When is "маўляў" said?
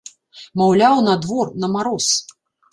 0.61-1.03